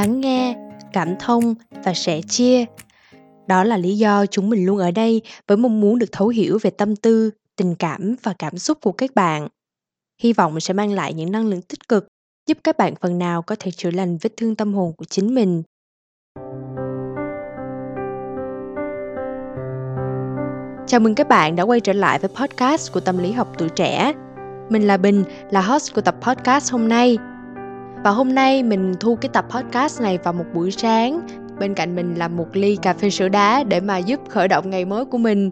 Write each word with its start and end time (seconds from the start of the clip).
lắng 0.00 0.20
nghe 0.20 0.56
cảm 0.92 1.14
thông 1.18 1.54
và 1.84 1.94
sẻ 1.94 2.20
chia 2.28 2.64
đó 3.46 3.64
là 3.64 3.76
lý 3.76 3.98
do 3.98 4.26
chúng 4.26 4.50
mình 4.50 4.66
luôn 4.66 4.78
ở 4.78 4.90
đây 4.90 5.22
với 5.46 5.56
mong 5.56 5.80
muốn 5.80 5.98
được 5.98 6.12
thấu 6.12 6.28
hiểu 6.28 6.58
về 6.62 6.70
tâm 6.70 6.96
tư 6.96 7.30
tình 7.56 7.74
cảm 7.74 8.14
và 8.22 8.34
cảm 8.38 8.58
xúc 8.58 8.78
của 8.80 8.92
các 8.92 9.14
bạn 9.14 9.48
hy 10.22 10.32
vọng 10.32 10.60
sẽ 10.60 10.74
mang 10.74 10.92
lại 10.92 11.14
những 11.14 11.32
năng 11.32 11.46
lượng 11.46 11.62
tích 11.62 11.88
cực 11.88 12.08
giúp 12.46 12.58
các 12.64 12.76
bạn 12.76 12.94
phần 13.00 13.18
nào 13.18 13.42
có 13.42 13.56
thể 13.58 13.70
chữa 13.70 13.90
lành 13.90 14.18
vết 14.20 14.30
thương 14.36 14.56
tâm 14.56 14.74
hồn 14.74 14.92
của 14.96 15.04
chính 15.04 15.34
mình 15.34 15.62
Chào 20.86 21.00
mừng 21.00 21.14
các 21.14 21.28
bạn 21.28 21.56
đã 21.56 21.62
quay 21.62 21.80
trở 21.80 21.92
lại 21.92 22.18
với 22.18 22.30
podcast 22.34 22.92
của 22.92 23.00
Tâm 23.00 23.18
lý 23.18 23.32
học 23.32 23.52
tuổi 23.58 23.68
trẻ. 23.68 24.12
Mình 24.70 24.86
là 24.86 24.96
Bình, 24.96 25.24
là 25.50 25.60
host 25.60 25.94
của 25.94 26.00
tập 26.00 26.16
podcast 26.22 26.72
hôm 26.72 26.88
nay. 26.88 27.18
Và 28.04 28.10
hôm 28.10 28.34
nay 28.34 28.62
mình 28.62 28.94
thu 29.00 29.16
cái 29.16 29.28
tập 29.32 29.44
podcast 29.50 30.02
này 30.02 30.18
vào 30.18 30.32
một 30.32 30.44
buổi 30.54 30.70
sáng. 30.70 31.20
Bên 31.58 31.74
cạnh 31.74 31.96
mình 31.96 32.14
là 32.14 32.28
một 32.28 32.46
ly 32.52 32.76
cà 32.82 32.94
phê 32.94 33.10
sữa 33.10 33.28
đá 33.28 33.64
để 33.64 33.80
mà 33.80 33.98
giúp 33.98 34.20
khởi 34.28 34.48
động 34.48 34.70
ngày 34.70 34.84
mới 34.84 35.04
của 35.04 35.18
mình. 35.18 35.50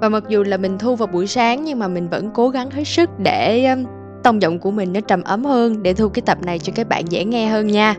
Và 0.00 0.08
mặc 0.08 0.24
dù 0.28 0.42
là 0.42 0.56
mình 0.56 0.78
thu 0.78 0.96
vào 0.96 1.06
buổi 1.06 1.26
sáng 1.26 1.64
nhưng 1.64 1.78
mà 1.78 1.88
mình 1.88 2.08
vẫn 2.08 2.30
cố 2.34 2.48
gắng 2.48 2.70
hết 2.70 2.84
sức 2.84 3.10
để 3.18 3.66
um, 3.66 3.84
tông 4.22 4.42
giọng 4.42 4.58
của 4.58 4.70
mình 4.70 4.92
nó 4.92 5.00
trầm 5.00 5.22
ấm 5.22 5.44
hơn 5.44 5.82
để 5.82 5.94
thu 5.94 6.08
cái 6.08 6.22
tập 6.26 6.38
này 6.42 6.58
cho 6.58 6.72
các 6.76 6.88
bạn 6.88 7.04
dễ 7.08 7.24
nghe 7.24 7.46
hơn 7.46 7.66
nha. 7.66 7.94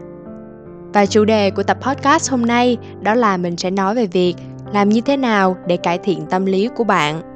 Và 0.94 1.06
chủ 1.06 1.26
đề 1.26 1.52
của 1.52 1.64
tập 1.64 1.78
podcast 1.82 2.32
hôm 2.32 2.46
nay 2.46 2.78
đó 3.02 3.16
là 3.16 3.38
mình 3.38 3.58
sẽ 3.58 3.72
nói 3.72 3.96
về 3.96 4.06
việc 4.06 4.36
làm 4.74 4.90
như 4.90 5.02
thế 5.02 5.18
nào 5.18 5.58
để 5.68 5.78
cải 5.78 5.98
thiện 5.98 6.26
tâm 6.30 6.46
lý 6.46 6.70
của 6.76 6.84
bạn 6.84 7.29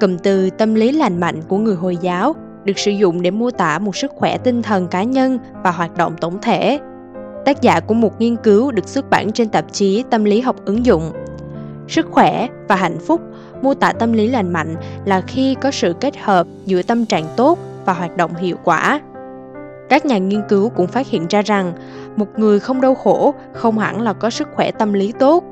cụm 0.00 0.18
từ 0.18 0.50
tâm 0.50 0.74
lý 0.74 0.92
lành 0.92 1.20
mạnh 1.20 1.42
của 1.48 1.58
người 1.58 1.74
hồi 1.74 1.96
giáo, 1.96 2.34
được 2.64 2.78
sử 2.78 2.90
dụng 2.90 3.22
để 3.22 3.30
mô 3.30 3.50
tả 3.50 3.78
một 3.78 3.96
sức 3.96 4.12
khỏe 4.14 4.38
tinh 4.38 4.62
thần 4.62 4.88
cá 4.88 5.02
nhân 5.02 5.38
và 5.62 5.70
hoạt 5.70 5.96
động 5.96 6.16
tổng 6.20 6.38
thể. 6.42 6.78
Tác 7.44 7.62
giả 7.62 7.80
của 7.80 7.94
một 7.94 8.20
nghiên 8.20 8.36
cứu 8.36 8.70
được 8.70 8.88
xuất 8.88 9.10
bản 9.10 9.32
trên 9.32 9.48
tạp 9.48 9.72
chí 9.72 10.04
tâm 10.10 10.24
lý 10.24 10.40
học 10.40 10.56
ứng 10.64 10.86
dụng. 10.86 11.12
Sức 11.88 12.06
khỏe 12.10 12.48
và 12.68 12.76
hạnh 12.76 12.98
phúc, 13.06 13.20
mô 13.62 13.74
tả 13.74 13.92
tâm 13.92 14.12
lý 14.12 14.28
lành 14.28 14.52
mạnh 14.52 14.74
là 15.04 15.20
khi 15.20 15.54
có 15.54 15.70
sự 15.70 15.94
kết 16.00 16.16
hợp 16.16 16.46
giữa 16.64 16.82
tâm 16.82 17.06
trạng 17.06 17.24
tốt 17.36 17.58
và 17.84 17.92
hoạt 17.92 18.16
động 18.16 18.34
hiệu 18.34 18.56
quả. 18.64 19.00
Các 19.88 20.06
nhà 20.06 20.18
nghiên 20.18 20.42
cứu 20.48 20.68
cũng 20.68 20.86
phát 20.86 21.06
hiện 21.06 21.26
ra 21.30 21.42
rằng, 21.42 21.72
một 22.16 22.38
người 22.38 22.60
không 22.60 22.80
đau 22.80 22.94
khổ 22.94 23.34
không 23.52 23.78
hẳn 23.78 24.00
là 24.00 24.12
có 24.12 24.30
sức 24.30 24.48
khỏe 24.54 24.70
tâm 24.70 24.92
lý 24.92 25.12
tốt. 25.18 25.44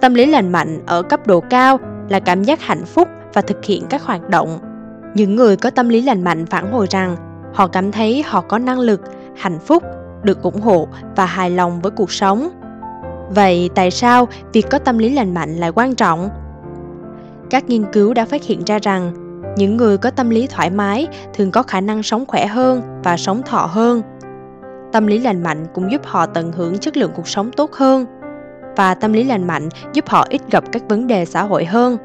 Tâm 0.00 0.14
lý 0.14 0.26
lành 0.26 0.52
mạnh 0.52 0.80
ở 0.86 1.02
cấp 1.02 1.26
độ 1.26 1.40
cao 1.40 1.78
là 2.08 2.20
cảm 2.20 2.44
giác 2.44 2.60
hạnh 2.60 2.84
phúc 2.84 3.08
và 3.36 3.42
thực 3.42 3.64
hiện 3.64 3.86
các 3.90 4.02
hoạt 4.02 4.28
động. 4.28 4.58
Những 5.14 5.36
người 5.36 5.56
có 5.56 5.70
tâm 5.70 5.88
lý 5.88 6.02
lành 6.02 6.24
mạnh 6.24 6.46
phản 6.46 6.72
hồi 6.72 6.86
rằng 6.90 7.16
họ 7.54 7.66
cảm 7.66 7.92
thấy 7.92 8.22
họ 8.22 8.40
có 8.40 8.58
năng 8.58 8.80
lực, 8.80 9.00
hạnh 9.36 9.58
phúc, 9.58 9.82
được 10.22 10.42
ủng 10.42 10.60
hộ 10.60 10.88
và 11.16 11.26
hài 11.26 11.50
lòng 11.50 11.80
với 11.80 11.90
cuộc 11.90 12.12
sống. 12.12 12.48
Vậy 13.30 13.70
tại 13.74 13.90
sao 13.90 14.28
việc 14.52 14.66
có 14.70 14.78
tâm 14.78 14.98
lý 14.98 15.10
lành 15.10 15.34
mạnh 15.34 15.56
lại 15.56 15.72
quan 15.74 15.94
trọng? 15.94 16.28
Các 17.50 17.68
nghiên 17.68 17.84
cứu 17.92 18.14
đã 18.14 18.24
phát 18.24 18.44
hiện 18.44 18.64
ra 18.64 18.78
rằng 18.82 19.12
những 19.56 19.76
người 19.76 19.98
có 19.98 20.10
tâm 20.10 20.30
lý 20.30 20.46
thoải 20.46 20.70
mái 20.70 21.06
thường 21.34 21.50
có 21.50 21.62
khả 21.62 21.80
năng 21.80 22.02
sống 22.02 22.26
khỏe 22.26 22.46
hơn 22.46 23.00
và 23.04 23.16
sống 23.16 23.42
thọ 23.42 23.66
hơn. 23.72 24.02
Tâm 24.92 25.06
lý 25.06 25.18
lành 25.18 25.42
mạnh 25.42 25.66
cũng 25.74 25.92
giúp 25.92 26.00
họ 26.04 26.26
tận 26.26 26.52
hưởng 26.52 26.78
chất 26.78 26.96
lượng 26.96 27.10
cuộc 27.16 27.28
sống 27.28 27.50
tốt 27.52 27.72
hơn 27.72 28.06
và 28.76 28.94
tâm 28.94 29.12
lý 29.12 29.24
lành 29.24 29.46
mạnh 29.46 29.68
giúp 29.92 30.08
họ 30.08 30.26
ít 30.28 30.40
gặp 30.50 30.64
các 30.72 30.82
vấn 30.88 31.06
đề 31.06 31.24
xã 31.24 31.42
hội 31.42 31.64
hơn 31.64 31.96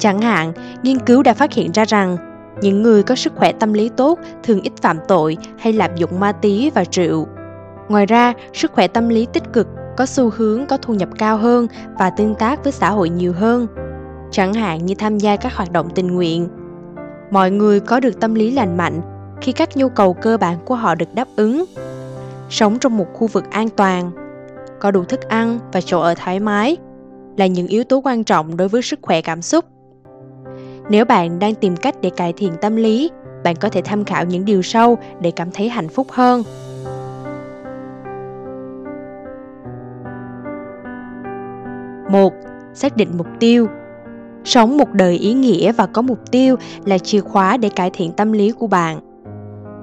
chẳng 0.00 0.20
hạn, 0.20 0.52
nghiên 0.82 0.98
cứu 0.98 1.22
đã 1.22 1.34
phát 1.34 1.52
hiện 1.52 1.72
ra 1.72 1.84
rằng 1.84 2.16
những 2.62 2.82
người 2.82 3.02
có 3.02 3.14
sức 3.14 3.32
khỏe 3.36 3.52
tâm 3.52 3.72
lý 3.72 3.88
tốt 3.96 4.18
thường 4.42 4.60
ít 4.62 4.72
phạm 4.82 4.98
tội 5.08 5.36
hay 5.58 5.72
lạm 5.72 5.96
dụng 5.96 6.20
ma 6.20 6.32
túy 6.32 6.70
và 6.74 6.84
rượu. 6.90 7.26
Ngoài 7.88 8.06
ra, 8.06 8.32
sức 8.52 8.72
khỏe 8.72 8.88
tâm 8.88 9.08
lý 9.08 9.26
tích 9.32 9.52
cực 9.52 9.66
có 9.96 10.06
xu 10.06 10.30
hướng 10.36 10.66
có 10.66 10.76
thu 10.76 10.94
nhập 10.94 11.08
cao 11.18 11.36
hơn 11.36 11.66
và 11.98 12.10
tương 12.10 12.34
tác 12.34 12.64
với 12.64 12.72
xã 12.72 12.90
hội 12.90 13.08
nhiều 13.08 13.32
hơn. 13.32 13.66
Chẳng 14.30 14.54
hạn 14.54 14.86
như 14.86 14.94
tham 14.94 15.18
gia 15.18 15.36
các 15.36 15.54
hoạt 15.54 15.72
động 15.72 15.90
tình 15.94 16.14
nguyện. 16.14 16.48
Mọi 17.30 17.50
người 17.50 17.80
có 17.80 18.00
được 18.00 18.20
tâm 18.20 18.34
lý 18.34 18.50
lành 18.50 18.76
mạnh 18.76 19.00
khi 19.40 19.52
các 19.52 19.76
nhu 19.76 19.88
cầu 19.88 20.14
cơ 20.14 20.36
bản 20.36 20.58
của 20.64 20.74
họ 20.74 20.94
được 20.94 21.14
đáp 21.14 21.28
ứng. 21.36 21.64
Sống 22.50 22.78
trong 22.78 22.96
một 22.96 23.06
khu 23.12 23.26
vực 23.26 23.44
an 23.50 23.68
toàn, 23.68 24.10
có 24.80 24.90
đủ 24.90 25.04
thức 25.04 25.28
ăn 25.28 25.58
và 25.72 25.80
chỗ 25.80 26.00
ở 26.00 26.14
thoải 26.14 26.40
mái 26.40 26.76
là 27.36 27.46
những 27.46 27.66
yếu 27.66 27.84
tố 27.84 28.00
quan 28.04 28.24
trọng 28.24 28.56
đối 28.56 28.68
với 28.68 28.82
sức 28.82 28.98
khỏe 29.02 29.20
cảm 29.20 29.42
xúc 29.42 29.64
nếu 30.88 31.04
bạn 31.04 31.38
đang 31.38 31.54
tìm 31.54 31.76
cách 31.76 31.94
để 32.00 32.10
cải 32.10 32.32
thiện 32.32 32.52
tâm 32.60 32.76
lý, 32.76 33.10
bạn 33.44 33.56
có 33.56 33.68
thể 33.68 33.82
tham 33.84 34.04
khảo 34.04 34.24
những 34.24 34.44
điều 34.44 34.62
sau 34.62 34.98
để 35.20 35.30
cảm 35.30 35.50
thấy 35.50 35.68
hạnh 35.68 35.88
phúc 35.88 36.06
hơn. 36.10 36.42
Một, 42.10 42.32
xác 42.74 42.96
định 42.96 43.08
mục 43.16 43.26
tiêu. 43.40 43.66
Sống 44.44 44.76
một 44.76 44.92
đời 44.92 45.16
ý 45.16 45.32
nghĩa 45.32 45.72
và 45.72 45.86
có 45.86 46.02
mục 46.02 46.18
tiêu 46.30 46.56
là 46.84 46.98
chìa 46.98 47.20
khóa 47.20 47.56
để 47.56 47.68
cải 47.68 47.90
thiện 47.90 48.12
tâm 48.12 48.32
lý 48.32 48.50
của 48.50 48.66
bạn. 48.66 49.00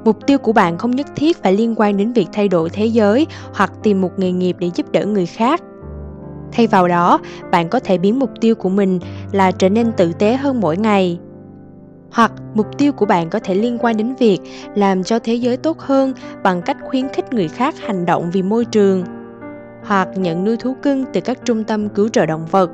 Mục 0.05 0.27
tiêu 0.27 0.37
của 0.37 0.53
bạn 0.53 0.77
không 0.77 0.91
nhất 0.91 1.07
thiết 1.15 1.43
phải 1.43 1.53
liên 1.53 1.75
quan 1.77 1.97
đến 1.97 2.13
việc 2.13 2.27
thay 2.33 2.47
đổi 2.47 2.69
thế 2.69 2.85
giới 2.85 3.27
hoặc 3.53 3.71
tìm 3.83 4.01
một 4.01 4.19
nghề 4.19 4.31
nghiệp 4.31 4.55
để 4.59 4.69
giúp 4.75 4.91
đỡ 4.91 5.05
người 5.05 5.25
khác 5.25 5.61
thay 6.51 6.67
vào 6.67 6.87
đó, 6.87 7.19
bạn 7.51 7.69
có 7.69 7.79
thể 7.79 7.97
biến 7.97 8.19
mục 8.19 8.29
tiêu 8.41 8.55
của 8.55 8.69
mình 8.69 8.99
là 9.31 9.51
trở 9.51 9.69
nên 9.69 9.91
tử 9.91 10.11
tế 10.19 10.35
hơn 10.35 10.61
mỗi 10.61 10.77
ngày. 10.77 11.19
Hoặc, 12.11 12.31
mục 12.53 12.77
tiêu 12.77 12.91
của 12.91 13.05
bạn 13.05 13.29
có 13.29 13.39
thể 13.43 13.55
liên 13.55 13.77
quan 13.81 13.97
đến 13.97 14.15
việc 14.15 14.39
làm 14.75 15.03
cho 15.03 15.19
thế 15.19 15.33
giới 15.33 15.57
tốt 15.57 15.79
hơn 15.79 16.13
bằng 16.43 16.61
cách 16.61 16.77
khuyến 16.85 17.09
khích 17.09 17.33
người 17.33 17.47
khác 17.47 17.75
hành 17.85 18.05
động 18.05 18.29
vì 18.33 18.41
môi 18.41 18.65
trường, 18.65 19.03
hoặc 19.85 20.07
nhận 20.15 20.43
nuôi 20.43 20.57
thú 20.57 20.75
cưng 20.81 21.05
từ 21.13 21.21
các 21.21 21.37
trung 21.45 21.63
tâm 21.63 21.89
cứu 21.89 22.09
trợ 22.09 22.25
động 22.25 22.45
vật. 22.51 22.71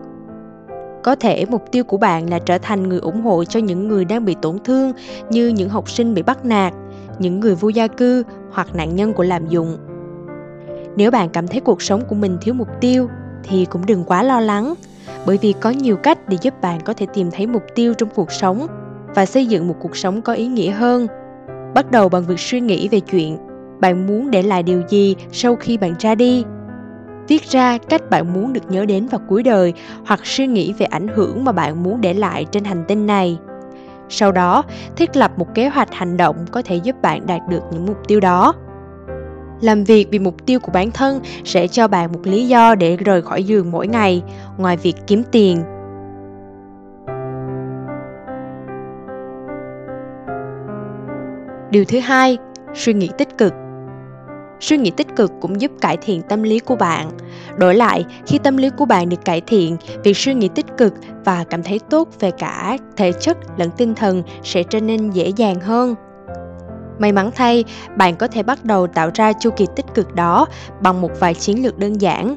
Có 1.04 1.16
thể 1.16 1.46
mục 1.46 1.72
tiêu 1.72 1.84
của 1.84 1.98
bạn 1.98 2.30
là 2.30 2.40
trở 2.40 2.58
thành 2.58 2.90
người 2.90 3.00
ủng 3.00 3.22
hộ 3.22 3.44
cho 3.44 3.60
những 3.60 3.88
người 3.88 4.06
đang 4.06 4.26
bị 4.26 4.36
tổn 4.42 4.58
thương 4.64 4.92
như 5.30 5.48
những 5.48 5.70
học 5.70 5.90
sinh 5.90 6.14
bị 6.14 6.24
bắt 6.24 6.46
nạt, 6.46 6.74
những 7.20 7.40
người 7.40 7.56
vô 7.56 7.70
gia 7.70 7.88
cư 7.88 8.24
hoặc 8.52 8.76
nạn 8.76 8.96
nhân 8.96 9.14
của 9.14 9.24
lạm 9.24 9.48
dụng. 9.48 9.78
Nếu 10.96 11.12
bạn 11.12 11.30
cảm 11.30 11.48
thấy 11.48 11.60
cuộc 11.60 11.82
sống 11.82 12.02
của 12.10 12.16
mình 12.16 12.38
thiếu 12.42 12.54
mục 12.54 12.68
tiêu 12.82 13.08
thì 13.44 13.66
cũng 13.66 13.86
đừng 13.86 14.04
quá 14.04 14.24
lo 14.24 14.40
lắng, 14.40 14.74
bởi 15.26 15.38
vì 15.42 15.54
có 15.54 15.70
nhiều 15.70 15.96
cách 15.96 16.30
để 16.30 16.38
giúp 16.42 16.62
bạn 16.62 16.82
có 16.82 16.94
thể 16.94 17.06
tìm 17.14 17.32
thấy 17.32 17.48
mục 17.48 17.64
tiêu 17.76 17.94
trong 17.94 18.10
cuộc 18.16 18.32
sống 18.32 18.68
và 19.16 19.26
xây 19.26 19.46
dựng 19.46 19.68
một 19.68 19.76
cuộc 19.80 19.98
sống 19.98 20.22
có 20.22 20.34
ý 20.34 20.48
nghĩa 20.48 20.72
hơn. 20.72 21.08
Bắt 21.74 21.92
đầu 21.92 22.10
bằng 22.10 22.24
việc 22.24 22.40
suy 22.40 22.60
nghĩ 22.60 22.88
về 22.88 23.00
chuyện 23.00 23.38
bạn 23.80 24.08
muốn 24.08 24.32
để 24.32 24.42
lại 24.42 24.64
điều 24.64 24.82
gì 24.90 25.16
sau 25.32 25.56
khi 25.56 25.78
bạn 25.78 25.94
ra 26.00 26.16
đi. 26.16 26.44
Viết 27.28 27.44
ra 27.44 27.78
cách 27.78 28.10
bạn 28.10 28.34
muốn 28.34 28.54
được 28.54 28.72
nhớ 28.72 28.86
đến 28.86 29.08
vào 29.08 29.22
cuối 29.30 29.44
đời 29.44 29.74
hoặc 30.06 30.20
suy 30.24 30.48
nghĩ 30.48 30.74
về 30.74 30.86
ảnh 30.86 31.08
hưởng 31.08 31.46
mà 31.46 31.52
bạn 31.52 31.84
muốn 31.84 32.02
để 32.02 32.14
lại 32.14 32.46
trên 32.52 32.64
hành 32.64 32.84
tinh 32.88 33.06
này. 33.06 33.38
Sau 34.10 34.32
đó, 34.32 34.64
thiết 34.96 35.16
lập 35.16 35.32
một 35.38 35.56
kế 35.56 35.68
hoạch 35.70 35.94
hành 35.94 36.18
động 36.18 36.36
có 36.52 36.62
thể 36.62 36.76
giúp 36.76 36.96
bạn 37.02 37.28
đạt 37.28 37.42
được 37.50 37.62
những 37.72 37.86
mục 37.86 37.98
tiêu 38.08 38.20
đó 38.20 38.54
làm 39.64 39.84
việc 39.84 40.08
vì 40.12 40.20
mục 40.20 40.46
tiêu 40.46 40.60
của 40.60 40.72
bản 40.72 40.92
thân 40.92 41.20
sẽ 41.44 41.68
cho 41.68 41.88
bạn 41.88 42.12
một 42.12 42.20
lý 42.24 42.48
do 42.48 42.76
để 42.76 42.98
rời 42.98 43.22
khỏi 43.22 43.44
giường 43.44 43.72
mỗi 43.72 43.88
ngày, 43.88 44.24
ngoài 44.58 44.78
việc 44.78 44.96
kiếm 45.08 45.24
tiền. 45.32 45.64
Điều 51.72 51.86
thứ 51.86 52.00
hai, 52.00 52.38
suy 52.74 52.94
nghĩ 52.94 53.10
tích 53.18 53.38
cực. 53.38 53.54
Suy 54.60 54.78
nghĩ 54.78 54.92
tích 54.92 55.16
cực 55.16 55.32
cũng 55.42 55.62
giúp 55.62 55.72
cải 55.82 55.98
thiện 55.98 56.22
tâm 56.22 56.44
lý 56.44 56.60
của 56.60 56.76
bạn. 56.76 57.10
Đổi 57.58 57.76
lại, 57.76 58.06
khi 58.26 58.38
tâm 58.38 58.58
lý 58.58 58.70
của 58.70 58.86
bạn 58.86 59.10
được 59.10 59.26
cải 59.26 59.42
thiện, 59.42 59.78
việc 60.04 60.18
suy 60.18 60.34
nghĩ 60.34 60.50
tích 60.56 60.66
cực 60.78 60.94
và 61.26 61.44
cảm 61.50 61.64
thấy 61.64 61.80
tốt 61.90 62.10
về 62.20 62.32
cả 62.32 62.78
thể 62.98 63.12
chất 63.12 63.38
lẫn 63.58 63.70
tinh 63.78 63.96
thần 63.96 64.24
sẽ 64.44 64.64
trở 64.64 64.80
nên 64.80 65.10
dễ 65.10 65.32
dàng 65.36 65.60
hơn 65.60 65.96
may 67.04 67.12
mắn 67.12 67.32
thay, 67.36 67.64
bạn 67.96 68.16
có 68.16 68.28
thể 68.28 68.44
bắt 68.44 68.66
đầu 68.66 68.88
tạo 68.88 69.10
ra 69.14 69.34
chu 69.34 69.50
kỳ 69.50 69.68
tích 69.76 69.86
cực 69.94 70.16
đó 70.16 70.48
bằng 70.82 71.02
một 71.02 71.12
vài 71.20 71.34
chiến 71.34 71.64
lược 71.64 71.80
đơn 71.80 72.02
giản. 72.02 72.36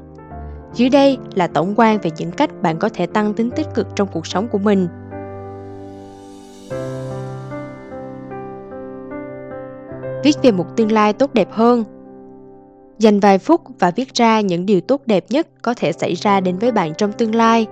Dưới 0.75 0.89
đây 0.89 1.19
là 1.35 1.47
tổng 1.47 1.75
quan 1.77 1.99
về 2.03 2.11
những 2.17 2.31
cách 2.31 2.51
bạn 2.63 2.79
có 2.79 2.89
thể 2.95 3.07
tăng 3.07 3.35
tính 3.35 3.51
tích 3.51 3.67
cực 3.75 3.87
trong 3.97 4.09
cuộc 4.13 4.27
sống 4.27 4.49
của 4.49 4.59
mình. 4.59 4.89
Viết 10.25 10.37
về 10.43 10.53
một 10.53 10.77
tương 10.77 10.93
lai 10.93 11.13
tốt 11.13 11.35
đẹp 11.35 11.49
hơn. 11.53 11.85
Dành 12.99 13.21
vài 13.21 13.39
phút 13.39 13.61
và 13.79 13.91
viết 13.91 14.15
ra 14.15 14.41
những 14.41 14.67
điều 14.67 14.81
tốt 14.81 15.01
đẹp 15.07 15.25
nhất 15.29 15.47
có 15.63 15.75
thể 15.75 15.93
xảy 15.93 16.15
ra 16.15 16.41
đến 16.41 16.59
với 16.59 16.73
bạn 16.73 16.95
trong 16.95 17.13
tương 17.13 17.35
lai. 17.35 17.67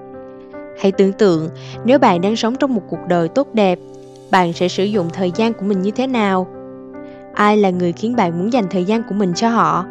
Hãy 0.80 0.92
tưởng 0.92 1.12
tượng, 1.12 1.48
nếu 1.84 1.98
bạn 1.98 2.20
đang 2.20 2.36
sống 2.36 2.56
trong 2.56 2.74
một 2.74 2.82
cuộc 2.88 3.00
đời 3.08 3.28
tốt 3.28 3.48
đẹp, 3.54 3.78
bạn 4.30 4.52
sẽ 4.52 4.68
sử 4.68 4.84
dụng 4.84 5.10
thời 5.12 5.32
gian 5.36 5.52
của 5.52 5.64
mình 5.64 5.82
như 5.82 5.90
thế 5.90 6.06
nào? 6.06 6.46
Ai 7.34 7.56
là 7.56 7.70
người 7.70 7.92
khiến 7.92 8.16
bạn 8.16 8.38
muốn 8.38 8.52
dành 8.52 8.64
thời 8.70 8.84
gian 8.84 9.02
của 9.08 9.14
mình 9.14 9.34
cho 9.34 9.48
họ 9.48 9.84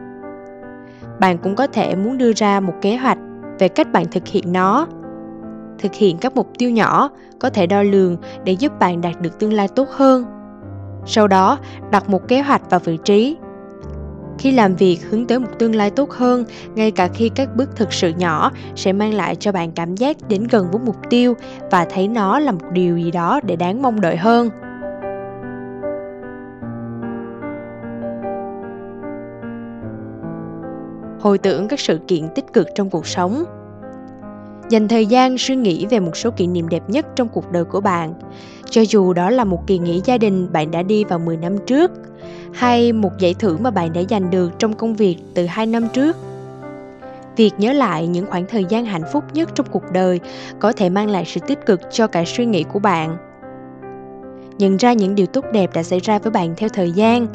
bạn 1.19 1.37
cũng 1.37 1.55
có 1.55 1.67
thể 1.67 1.95
muốn 1.95 2.17
đưa 2.17 2.33
ra 2.33 2.59
một 2.59 2.73
kế 2.81 2.95
hoạch 2.95 3.17
về 3.59 3.67
cách 3.67 3.91
bạn 3.91 4.05
thực 4.11 4.27
hiện 4.27 4.53
nó 4.53 4.87
thực 5.79 5.93
hiện 5.93 6.17
các 6.17 6.35
mục 6.35 6.49
tiêu 6.57 6.69
nhỏ 6.69 7.09
có 7.39 7.49
thể 7.49 7.67
đo 7.67 7.83
lường 7.83 8.17
để 8.43 8.53
giúp 8.53 8.71
bạn 8.79 9.01
đạt 9.01 9.21
được 9.21 9.39
tương 9.39 9.53
lai 9.53 9.67
tốt 9.67 9.89
hơn 9.89 10.25
Sau 11.05 11.27
đó, 11.27 11.57
đặt 11.91 12.09
một 12.09 12.27
kế 12.27 12.41
hoạch 12.41 12.69
vào 12.69 12.79
vị 12.79 12.97
trí. 13.05 13.37
Khi 14.37 14.51
làm 14.51 14.75
việc 14.75 14.99
hướng 15.09 15.27
tới 15.27 15.39
một 15.39 15.47
tương 15.59 15.75
lai 15.75 15.89
tốt 15.89 16.11
hơn, 16.11 16.45
ngay 16.75 16.91
cả 16.91 17.07
khi 17.07 17.29
các 17.29 17.55
bước 17.55 17.75
thực 17.75 17.93
sự 17.93 18.13
nhỏ 18.17 18.51
sẽ 18.75 18.93
mang 18.93 19.13
lại 19.13 19.35
cho 19.35 19.51
bạn 19.51 19.71
cảm 19.71 19.95
giác 19.95 20.17
đến 20.29 20.47
gần 20.51 20.67
với 20.71 20.81
mục 20.85 20.95
tiêu 21.09 21.33
và 21.71 21.85
thấy 21.85 22.07
nó 22.07 22.39
là 22.39 22.51
một 22.51 22.71
điều 22.71 22.97
gì 22.97 23.11
đó 23.11 23.39
để 23.43 23.55
đáng 23.55 23.81
mong 23.81 24.01
đợi 24.01 24.17
hơn. 24.17 24.49
Hồi 31.23 31.37
tưởng 31.37 31.67
các 31.67 31.79
sự 31.79 31.99
kiện 32.07 32.29
tích 32.35 32.53
cực 32.53 32.67
trong 32.75 32.89
cuộc 32.89 33.07
sống 33.07 33.43
dành 34.69 34.87
thời 34.87 35.05
gian 35.05 35.37
suy 35.37 35.55
nghĩ 35.55 35.85
về 35.85 35.99
một 35.99 36.17
số 36.17 36.31
kỷ 36.31 36.47
niệm 36.47 36.69
đẹp 36.69 36.89
nhất 36.89 37.05
trong 37.15 37.29
cuộc 37.29 37.51
đời 37.51 37.65
của 37.65 37.81
bạn 37.81 38.13
cho 38.69 38.81
dù 38.81 39.13
đó 39.13 39.29
là 39.29 39.43
một 39.43 39.67
kỳ 39.67 39.77
nghỉ 39.77 40.01
gia 40.05 40.17
đình 40.17 40.47
bạn 40.51 40.71
đã 40.71 40.83
đi 40.83 41.03
vào 41.03 41.19
10 41.19 41.37
năm 41.37 41.57
trước 41.57 41.91
hay 42.53 42.93
một 42.93 43.11
giải 43.19 43.33
thưởng 43.33 43.63
mà 43.63 43.71
bạn 43.71 43.93
đã 43.93 44.01
giành 44.09 44.29
được 44.29 44.51
trong 44.59 44.73
công 44.73 44.95
việc 44.95 45.17
từ 45.33 45.45
2 45.45 45.65
năm 45.65 45.87
trước. 45.93 46.17
Việc 47.35 47.51
nhớ 47.57 47.73
lại 47.73 48.07
những 48.07 48.25
khoảng 48.25 48.45
thời 48.49 48.65
gian 48.69 48.85
hạnh 48.85 49.03
phúc 49.13 49.23
nhất 49.33 49.49
trong 49.55 49.65
cuộc 49.71 49.83
đời 49.91 50.19
có 50.59 50.71
thể 50.71 50.89
mang 50.89 51.09
lại 51.09 51.25
sự 51.25 51.39
tích 51.47 51.65
cực 51.65 51.81
cho 51.91 52.07
cả 52.07 52.23
suy 52.25 52.45
nghĩ 52.45 52.63
của 52.63 52.79
bạn. 52.79 53.17
Nhận 54.57 54.77
ra 54.77 54.93
những 54.93 55.15
điều 55.15 55.25
tốt 55.25 55.45
đẹp 55.53 55.69
đã 55.73 55.83
xảy 55.83 55.99
ra 55.99 56.19
với 56.19 56.31
bạn 56.31 56.53
theo 56.57 56.69
thời 56.69 56.91
gian, 56.91 57.27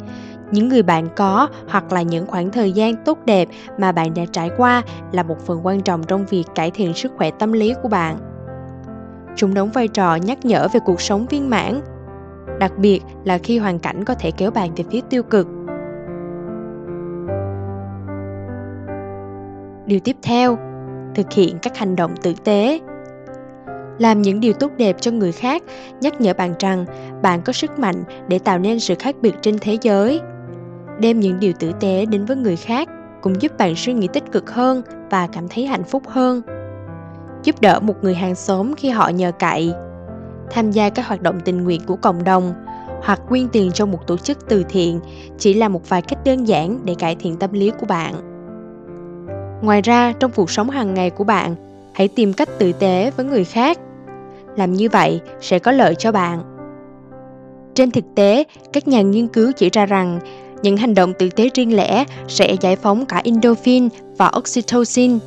những 0.52 0.68
người 0.68 0.82
bạn 0.82 1.08
có 1.16 1.48
hoặc 1.68 1.92
là 1.92 2.02
những 2.02 2.26
khoảng 2.26 2.50
thời 2.50 2.72
gian 2.72 2.94
tốt 3.04 3.18
đẹp 3.24 3.48
mà 3.78 3.92
bạn 3.92 4.14
đã 4.14 4.22
trải 4.32 4.50
qua 4.56 4.82
là 5.12 5.22
một 5.22 5.46
phần 5.46 5.66
quan 5.66 5.80
trọng 5.80 6.04
trong 6.04 6.26
việc 6.26 6.44
cải 6.54 6.70
thiện 6.70 6.94
sức 6.94 7.12
khỏe 7.16 7.30
tâm 7.30 7.52
lý 7.52 7.74
của 7.82 7.88
bạn. 7.88 8.18
Chúng 9.36 9.54
đóng 9.54 9.70
vai 9.70 9.88
trò 9.88 10.16
nhắc 10.16 10.44
nhở 10.44 10.68
về 10.72 10.80
cuộc 10.84 11.00
sống 11.00 11.26
viên 11.30 11.50
mãn, 11.50 11.80
đặc 12.60 12.72
biệt 12.78 13.00
là 13.24 13.38
khi 13.38 13.58
hoàn 13.58 13.78
cảnh 13.78 14.04
có 14.04 14.14
thể 14.14 14.30
kéo 14.30 14.50
bạn 14.50 14.74
về 14.74 14.84
phía 14.90 15.00
tiêu 15.10 15.22
cực. 15.22 15.48
Điều 19.86 20.00
tiếp 20.00 20.16
theo, 20.22 20.58
thực 21.14 21.32
hiện 21.32 21.58
các 21.62 21.76
hành 21.76 21.96
động 21.96 22.16
tử 22.22 22.34
tế. 22.44 22.80
Làm 23.98 24.22
những 24.22 24.40
điều 24.40 24.52
tốt 24.52 24.70
đẹp 24.76 24.96
cho 25.00 25.10
người 25.10 25.32
khác, 25.32 25.62
nhắc 26.00 26.20
nhở 26.20 26.32
bạn 26.34 26.54
rằng 26.58 26.84
bạn 27.22 27.42
có 27.42 27.52
sức 27.52 27.78
mạnh 27.78 28.04
để 28.28 28.38
tạo 28.38 28.58
nên 28.58 28.80
sự 28.80 28.94
khác 28.98 29.16
biệt 29.20 29.34
trên 29.42 29.58
thế 29.60 29.78
giới 29.82 30.20
đem 31.00 31.20
những 31.20 31.40
điều 31.40 31.52
tử 31.52 31.72
tế 31.80 32.06
đến 32.06 32.24
với 32.24 32.36
người 32.36 32.56
khác, 32.56 32.88
cũng 33.22 33.42
giúp 33.42 33.52
bạn 33.58 33.74
suy 33.76 33.92
nghĩ 33.92 34.08
tích 34.12 34.32
cực 34.32 34.50
hơn 34.50 34.82
và 35.10 35.26
cảm 35.26 35.48
thấy 35.48 35.66
hạnh 35.66 35.84
phúc 35.84 36.02
hơn. 36.06 36.42
Giúp 37.44 37.60
đỡ 37.60 37.80
một 37.80 37.94
người 38.02 38.14
hàng 38.14 38.34
xóm 38.34 38.74
khi 38.74 38.88
họ 38.88 39.08
nhờ 39.08 39.32
cậy. 39.38 39.72
Tham 40.50 40.70
gia 40.70 40.90
các 40.90 41.06
hoạt 41.06 41.22
động 41.22 41.40
tình 41.44 41.64
nguyện 41.64 41.80
của 41.86 41.96
cộng 41.96 42.24
đồng, 42.24 42.52
hoặc 43.02 43.20
quyên 43.28 43.48
tiền 43.48 43.70
cho 43.72 43.86
một 43.86 44.06
tổ 44.06 44.16
chức 44.16 44.48
từ 44.48 44.64
thiện 44.68 45.00
chỉ 45.38 45.54
là 45.54 45.68
một 45.68 45.88
vài 45.88 46.02
cách 46.02 46.18
đơn 46.24 46.48
giản 46.48 46.78
để 46.84 46.94
cải 46.98 47.16
thiện 47.16 47.36
tâm 47.36 47.52
lý 47.52 47.72
của 47.80 47.86
bạn. 47.86 48.14
Ngoài 49.62 49.82
ra, 49.82 50.12
trong 50.12 50.30
cuộc 50.30 50.50
sống 50.50 50.70
hàng 50.70 50.94
ngày 50.94 51.10
của 51.10 51.24
bạn, 51.24 51.54
hãy 51.94 52.08
tìm 52.08 52.32
cách 52.32 52.48
tử 52.58 52.72
tế 52.72 53.12
với 53.16 53.26
người 53.26 53.44
khác. 53.44 53.78
Làm 54.56 54.72
như 54.72 54.88
vậy 54.88 55.20
sẽ 55.40 55.58
có 55.58 55.72
lợi 55.72 55.94
cho 55.94 56.12
bạn. 56.12 56.42
Trên 57.74 57.90
thực 57.90 58.04
tế, 58.14 58.44
các 58.72 58.88
nhà 58.88 59.02
nghiên 59.02 59.26
cứu 59.28 59.52
chỉ 59.56 59.70
ra 59.70 59.86
rằng 59.86 60.20
những 60.62 60.76
hành 60.76 60.94
động 60.94 61.12
tử 61.18 61.28
tế 61.30 61.48
riêng 61.54 61.76
lẻ 61.76 62.04
sẽ 62.28 62.56
giải 62.60 62.76
phóng 62.76 63.06
cả 63.06 63.20
endorphin 63.24 63.88
và 64.16 64.32
oxytocin, 64.38 65.18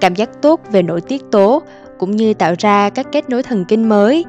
cảm 0.00 0.14
giác 0.14 0.42
tốt 0.42 0.60
về 0.72 0.82
nội 0.82 1.00
tiết 1.00 1.22
tố 1.30 1.62
cũng 1.98 2.16
như 2.16 2.34
tạo 2.34 2.54
ra 2.58 2.90
các 2.90 3.06
kết 3.12 3.30
nối 3.30 3.42
thần 3.42 3.64
kinh 3.64 3.88
mới. 3.88 4.24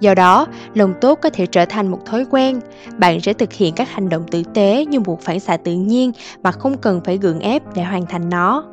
Do 0.00 0.14
đó, 0.14 0.46
lòng 0.74 0.94
tốt 1.00 1.18
có 1.22 1.30
thể 1.30 1.46
trở 1.46 1.64
thành 1.64 1.88
một 1.88 2.06
thói 2.06 2.26
quen, 2.30 2.60
bạn 2.98 3.20
sẽ 3.20 3.32
thực 3.32 3.52
hiện 3.52 3.74
các 3.74 3.90
hành 3.90 4.08
động 4.08 4.24
tử 4.30 4.42
tế 4.54 4.84
như 4.86 5.00
một 5.00 5.22
phản 5.22 5.40
xạ 5.40 5.56
tự 5.56 5.72
nhiên 5.72 6.12
mà 6.42 6.52
không 6.52 6.78
cần 6.78 7.00
phải 7.04 7.18
gượng 7.18 7.40
ép 7.40 7.62
để 7.74 7.82
hoàn 7.82 8.06
thành 8.06 8.30
nó. 8.30 8.64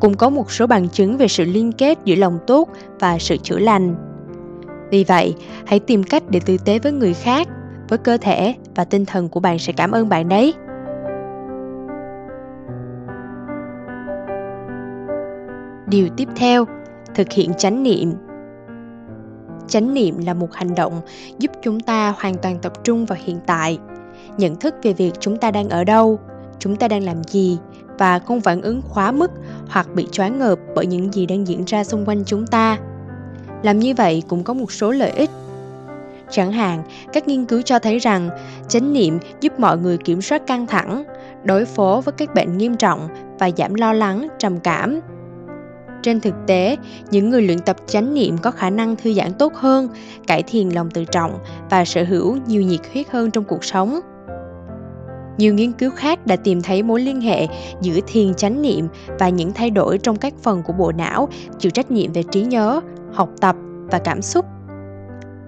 Cũng 0.00 0.16
có 0.16 0.30
một 0.30 0.52
số 0.52 0.66
bằng 0.66 0.88
chứng 0.88 1.16
về 1.16 1.28
sự 1.28 1.44
liên 1.44 1.72
kết 1.72 1.98
giữa 2.04 2.14
lòng 2.14 2.38
tốt 2.46 2.68
và 3.00 3.18
sự 3.18 3.36
chữa 3.36 3.58
lành. 3.58 3.94
Vì 4.90 5.04
vậy, 5.04 5.34
hãy 5.66 5.80
tìm 5.80 6.02
cách 6.02 6.22
để 6.28 6.40
tử 6.40 6.56
tế 6.64 6.78
với 6.78 6.92
người 6.92 7.14
khác 7.14 7.48
với 7.90 7.98
cơ 7.98 8.16
thể 8.20 8.54
và 8.74 8.84
tinh 8.84 9.06
thần 9.06 9.28
của 9.28 9.40
bạn 9.40 9.58
sẽ 9.58 9.72
cảm 9.72 9.90
ơn 9.90 10.08
bạn 10.08 10.28
đấy. 10.28 10.54
Điều 15.86 16.08
tiếp 16.16 16.28
theo, 16.36 16.64
thực 17.14 17.32
hiện 17.32 17.54
chánh 17.54 17.82
niệm. 17.82 18.14
Chánh 19.68 19.94
niệm 19.94 20.14
là 20.26 20.34
một 20.34 20.54
hành 20.54 20.74
động 20.74 21.00
giúp 21.38 21.50
chúng 21.62 21.80
ta 21.80 22.14
hoàn 22.18 22.34
toàn 22.34 22.58
tập 22.62 22.72
trung 22.84 23.06
vào 23.06 23.18
hiện 23.24 23.38
tại, 23.46 23.78
nhận 24.36 24.56
thức 24.56 24.74
về 24.82 24.92
việc 24.92 25.12
chúng 25.20 25.36
ta 25.36 25.50
đang 25.50 25.68
ở 25.68 25.84
đâu, 25.84 26.18
chúng 26.58 26.76
ta 26.76 26.88
đang 26.88 27.04
làm 27.04 27.24
gì 27.24 27.58
và 27.98 28.18
không 28.18 28.40
phản 28.40 28.62
ứng 28.62 28.82
quá 28.94 29.12
mức 29.12 29.30
hoặc 29.68 29.88
bị 29.94 30.06
choáng 30.12 30.38
ngợp 30.38 30.58
bởi 30.74 30.86
những 30.86 31.12
gì 31.12 31.26
đang 31.26 31.46
diễn 31.46 31.64
ra 31.64 31.84
xung 31.84 32.04
quanh 32.04 32.24
chúng 32.26 32.46
ta. 32.46 32.78
Làm 33.62 33.78
như 33.78 33.94
vậy 33.96 34.22
cũng 34.28 34.44
có 34.44 34.54
một 34.54 34.72
số 34.72 34.90
lợi 34.90 35.10
ích. 35.10 35.30
Chẳng 36.30 36.52
hạn, 36.52 36.82
các 37.12 37.28
nghiên 37.28 37.44
cứu 37.44 37.62
cho 37.62 37.78
thấy 37.78 37.98
rằng 37.98 38.30
chánh 38.68 38.92
niệm 38.92 39.18
giúp 39.40 39.60
mọi 39.60 39.78
người 39.78 39.96
kiểm 39.98 40.22
soát 40.22 40.46
căng 40.46 40.66
thẳng, 40.66 41.04
đối 41.44 41.64
phó 41.64 42.02
với 42.04 42.12
các 42.12 42.34
bệnh 42.34 42.58
nghiêm 42.58 42.76
trọng 42.76 43.08
và 43.38 43.50
giảm 43.56 43.74
lo 43.74 43.92
lắng, 43.92 44.28
trầm 44.38 44.60
cảm. 44.60 45.00
Trên 46.02 46.20
thực 46.20 46.34
tế, 46.46 46.76
những 47.10 47.30
người 47.30 47.42
luyện 47.42 47.58
tập 47.58 47.76
chánh 47.86 48.14
niệm 48.14 48.38
có 48.38 48.50
khả 48.50 48.70
năng 48.70 48.96
thư 48.96 49.12
giãn 49.14 49.32
tốt 49.32 49.54
hơn, 49.54 49.88
cải 50.26 50.42
thiện 50.42 50.74
lòng 50.74 50.90
tự 50.90 51.04
trọng 51.04 51.38
và 51.70 51.84
sở 51.84 52.04
hữu 52.04 52.38
nhiều 52.46 52.62
nhiệt 52.62 52.80
huyết 52.92 53.10
hơn 53.10 53.30
trong 53.30 53.44
cuộc 53.44 53.64
sống. 53.64 54.00
Nhiều 55.38 55.54
nghiên 55.54 55.72
cứu 55.72 55.90
khác 55.90 56.26
đã 56.26 56.36
tìm 56.36 56.62
thấy 56.62 56.82
mối 56.82 57.00
liên 57.00 57.20
hệ 57.20 57.46
giữa 57.80 57.98
thiền 58.06 58.34
chánh 58.34 58.62
niệm 58.62 58.88
và 59.18 59.28
những 59.28 59.52
thay 59.52 59.70
đổi 59.70 59.98
trong 59.98 60.16
các 60.16 60.34
phần 60.42 60.62
của 60.62 60.72
bộ 60.72 60.92
não 60.92 61.28
chịu 61.58 61.70
trách 61.70 61.90
nhiệm 61.90 62.12
về 62.12 62.22
trí 62.22 62.42
nhớ, 62.42 62.80
học 63.12 63.28
tập 63.40 63.56
và 63.90 63.98
cảm 63.98 64.22
xúc 64.22 64.44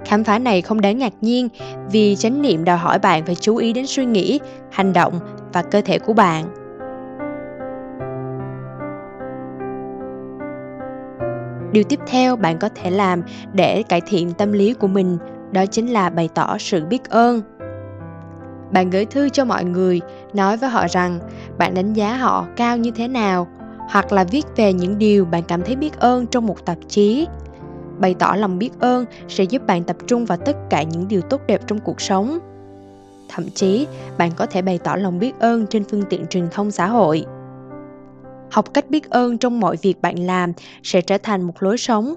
Khám 0.04 0.24
phá 0.24 0.38
này 0.38 0.62
không 0.62 0.80
đáng 0.80 0.98
ngạc 0.98 1.12
nhiên 1.20 1.48
vì 1.90 2.16
chánh 2.16 2.42
niệm 2.42 2.64
đòi 2.64 2.76
hỏi 2.76 2.98
bạn 2.98 3.24
phải 3.26 3.34
chú 3.34 3.56
ý 3.56 3.72
đến 3.72 3.86
suy 3.86 4.04
nghĩ, 4.04 4.40
hành 4.70 4.92
động 4.92 5.20
và 5.52 5.62
cơ 5.62 5.80
thể 5.80 5.98
của 5.98 6.12
bạn. 6.12 6.44
Điều 11.72 11.84
tiếp 11.84 12.00
theo 12.06 12.36
bạn 12.36 12.58
có 12.58 12.68
thể 12.74 12.90
làm 12.90 13.22
để 13.52 13.82
cải 13.82 14.00
thiện 14.00 14.32
tâm 14.32 14.52
lý 14.52 14.74
của 14.74 14.88
mình 14.88 15.18
đó 15.52 15.66
chính 15.66 15.92
là 15.92 16.10
bày 16.10 16.28
tỏ 16.34 16.58
sự 16.58 16.84
biết 16.84 17.10
ơn. 17.10 17.40
Bạn 18.72 18.90
gửi 18.90 19.04
thư 19.04 19.28
cho 19.28 19.44
mọi 19.44 19.64
người, 19.64 20.00
nói 20.34 20.56
với 20.56 20.70
họ 20.70 20.86
rằng 20.90 21.18
bạn 21.58 21.74
đánh 21.74 21.92
giá 21.92 22.16
họ 22.16 22.46
cao 22.56 22.76
như 22.76 22.90
thế 22.90 23.08
nào, 23.08 23.48
hoặc 23.90 24.12
là 24.12 24.24
viết 24.24 24.46
về 24.56 24.72
những 24.72 24.98
điều 24.98 25.24
bạn 25.24 25.42
cảm 25.48 25.62
thấy 25.62 25.76
biết 25.76 25.98
ơn 25.98 26.26
trong 26.26 26.46
một 26.46 26.66
tạp 26.66 26.78
chí 26.88 27.26
bày 28.02 28.14
tỏ 28.18 28.34
lòng 28.38 28.58
biết 28.58 28.70
ơn, 28.80 29.04
sẽ 29.28 29.44
giúp 29.44 29.66
bạn 29.66 29.84
tập 29.84 29.96
trung 30.06 30.24
vào 30.24 30.38
tất 30.38 30.56
cả 30.70 30.82
những 30.82 31.08
điều 31.08 31.20
tốt 31.20 31.40
đẹp 31.46 31.60
trong 31.66 31.78
cuộc 31.78 32.00
sống. 32.00 32.38
Thậm 33.28 33.50
chí, 33.54 33.86
bạn 34.18 34.30
có 34.36 34.46
thể 34.46 34.62
bày 34.62 34.78
tỏ 34.78 34.96
lòng 34.96 35.18
biết 35.18 35.32
ơn 35.40 35.66
trên 35.66 35.84
phương 35.84 36.02
tiện 36.10 36.26
truyền 36.26 36.48
thông 36.50 36.70
xã 36.70 36.86
hội. 36.86 37.24
Học 38.50 38.74
cách 38.74 38.90
biết 38.90 39.10
ơn 39.10 39.38
trong 39.38 39.60
mọi 39.60 39.76
việc 39.82 40.02
bạn 40.02 40.18
làm 40.18 40.52
sẽ 40.82 41.00
trở 41.00 41.18
thành 41.18 41.42
một 41.42 41.62
lối 41.62 41.78
sống. 41.78 42.14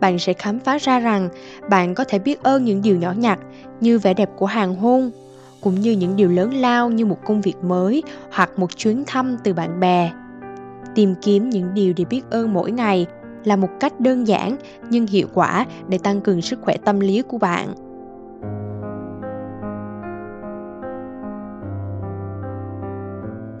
Bạn 0.00 0.18
sẽ 0.18 0.32
khám 0.32 0.58
phá 0.58 0.78
ra 0.78 1.00
rằng 1.00 1.28
bạn 1.70 1.94
có 1.94 2.04
thể 2.04 2.18
biết 2.18 2.42
ơn 2.42 2.64
những 2.64 2.82
điều 2.82 2.96
nhỏ 2.96 3.12
nhặt 3.12 3.38
như 3.80 3.98
vẻ 3.98 4.14
đẹp 4.14 4.30
của 4.36 4.46
hàng 4.46 4.74
hôn, 4.74 5.10
cũng 5.60 5.80
như 5.80 5.92
những 5.92 6.16
điều 6.16 6.28
lớn 6.28 6.54
lao 6.54 6.90
như 6.90 7.06
một 7.06 7.18
công 7.24 7.40
việc 7.40 7.56
mới 7.62 8.02
hoặc 8.32 8.50
một 8.58 8.76
chuyến 8.76 9.04
thăm 9.06 9.36
từ 9.44 9.54
bạn 9.54 9.80
bè. 9.80 10.12
Tìm 10.94 11.14
kiếm 11.22 11.50
những 11.50 11.74
điều 11.74 11.92
để 11.96 12.04
biết 12.04 12.22
ơn 12.30 12.52
mỗi 12.52 12.70
ngày 12.70 13.06
là 13.46 13.56
một 13.56 13.68
cách 13.80 14.00
đơn 14.00 14.26
giản 14.26 14.56
nhưng 14.90 15.06
hiệu 15.06 15.26
quả 15.34 15.66
để 15.88 15.98
tăng 15.98 16.20
cường 16.20 16.42
sức 16.42 16.58
khỏe 16.62 16.76
tâm 16.76 17.00
lý 17.00 17.22
của 17.22 17.38
bạn. 17.38 17.74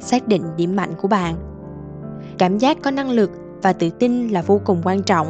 Xác 0.00 0.28
định 0.28 0.42
điểm 0.56 0.76
mạnh 0.76 0.90
của 1.00 1.08
bạn. 1.08 1.34
Cảm 2.38 2.58
giác 2.58 2.78
có 2.82 2.90
năng 2.90 3.10
lực 3.10 3.30
và 3.62 3.72
tự 3.72 3.90
tin 3.90 4.28
là 4.28 4.42
vô 4.42 4.60
cùng 4.64 4.80
quan 4.84 5.02
trọng. 5.02 5.26